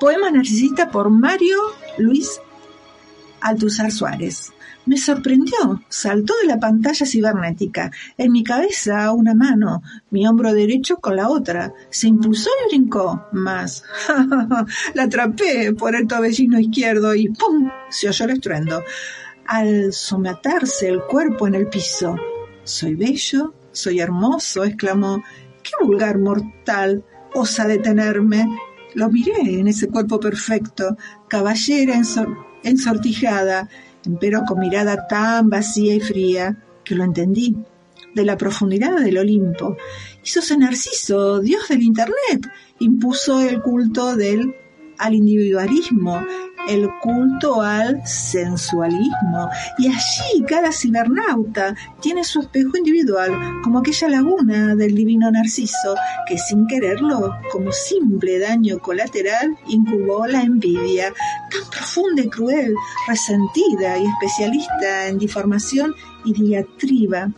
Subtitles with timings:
[0.00, 1.58] Poema Narcisista por Mario
[1.98, 2.40] Luis
[3.40, 4.52] Altuzar Suárez.
[4.84, 7.90] Me sorprendió, saltó de la pantalla cibernética.
[8.18, 11.72] En mi cabeza una mano, mi hombro derecho con la otra.
[11.90, 13.26] Se impulsó y brincó.
[13.32, 13.84] Más.
[14.94, 17.70] la atrapé por el tobellino izquierdo y ¡pum!
[17.90, 18.82] se oyó el estruendo.
[19.46, 22.16] Al someterse el cuerpo en el piso.
[22.64, 25.22] Soy bello, soy hermoso, exclamó.
[25.62, 27.04] ¡Qué vulgar mortal!
[27.34, 28.46] osa detenerme
[28.94, 30.96] lo miré en ese cuerpo perfecto,
[31.28, 32.00] caballera
[32.62, 33.68] ensortijada,
[34.20, 37.56] pero con mirada tan vacía y fría que lo entendí.
[38.14, 39.78] De la profundidad del Olimpo.
[40.22, 42.46] Hízose Narciso, dios del Internet,
[42.78, 44.54] impuso el culto del
[44.98, 46.22] al individualismo,
[46.68, 49.50] el culto al sensualismo.
[49.78, 55.94] Y allí cada cibernauta tiene su espejo individual, como aquella laguna del divino Narciso,
[56.26, 61.12] que sin quererlo, como simple daño colateral, incubó la envidia,
[61.50, 62.74] tan profunda y cruel,
[63.08, 67.28] resentida y especialista en diformación y diatriba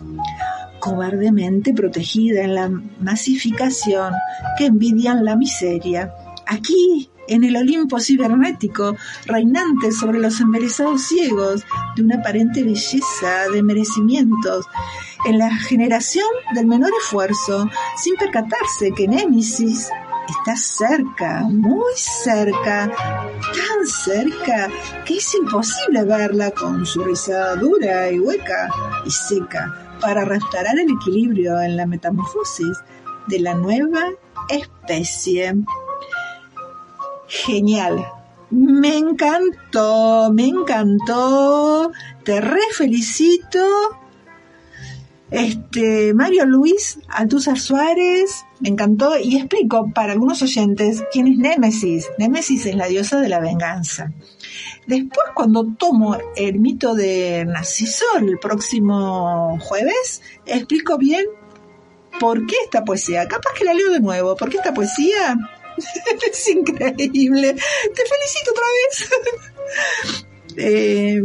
[0.84, 2.68] cobardemente protegida en la
[3.00, 4.12] masificación
[4.58, 6.12] que envidian la miseria.
[6.46, 11.64] Aquí en el Olimpo cibernético, reinante sobre los embelesados ciegos
[11.96, 14.66] de una aparente belleza de merecimientos,
[15.24, 19.88] en la generación del menor esfuerzo, sin percatarse que Némesis
[20.28, 24.68] está cerca, muy cerca, tan cerca
[25.04, 28.68] que es imposible verla con su risa dura y hueca
[29.04, 32.78] y seca para restaurar el equilibrio en la metamorfosis
[33.28, 34.10] de la nueva
[34.50, 35.54] especie
[37.28, 38.06] genial.
[38.50, 41.90] Me encantó, me encantó.
[42.24, 43.60] Te re felicito.
[45.30, 52.08] Este, Mario Luis Altúzar Suárez, me encantó y explico para algunos oyentes quién es Némesis.
[52.18, 54.12] Némesis es la diosa de la venganza.
[54.86, 61.24] Después, cuando tomo el mito de Narciso el próximo jueves, explico bien
[62.20, 63.26] por qué esta poesía.
[63.26, 64.36] Capaz que la leo de nuevo.
[64.36, 65.36] ¿Por qué esta poesía?
[66.30, 67.54] es increíble.
[67.54, 69.10] Te felicito otra vez.
[70.56, 71.20] Eh,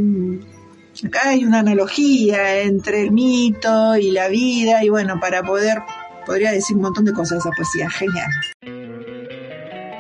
[1.06, 5.84] acá hay una analogía entre el mito y la vida y bueno, para poder,
[6.26, 7.88] podría decir un montón de cosas esa poesía.
[7.92, 8.32] Genial.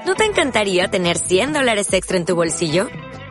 [0.08, 2.90] ¿No te encantaría tener 100 dólares extra en tu bolsillo?